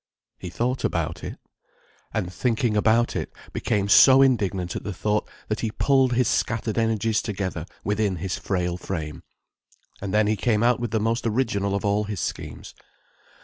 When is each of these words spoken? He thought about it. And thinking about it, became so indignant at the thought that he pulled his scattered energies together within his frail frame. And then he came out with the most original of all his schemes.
He 0.39 0.49
thought 0.49 0.83
about 0.83 1.23
it. 1.23 1.37
And 2.11 2.33
thinking 2.33 2.75
about 2.75 3.15
it, 3.15 3.31
became 3.53 3.87
so 3.87 4.23
indignant 4.23 4.75
at 4.75 4.83
the 4.83 4.95
thought 4.95 5.29
that 5.47 5.59
he 5.59 5.69
pulled 5.69 6.13
his 6.13 6.27
scattered 6.27 6.75
energies 6.79 7.21
together 7.21 7.67
within 7.83 8.15
his 8.15 8.35
frail 8.35 8.77
frame. 8.77 9.21
And 10.01 10.11
then 10.11 10.25
he 10.25 10.35
came 10.35 10.63
out 10.63 10.79
with 10.79 10.89
the 10.89 10.99
most 10.99 11.27
original 11.27 11.75
of 11.75 11.85
all 11.85 12.05
his 12.05 12.19
schemes. 12.19 12.73